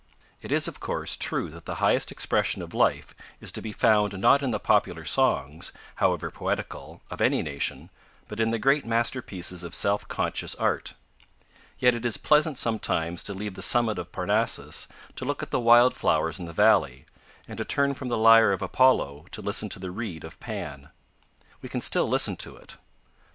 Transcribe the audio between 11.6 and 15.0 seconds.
yet it is pleasant sometimes to leave the summit of Parnassus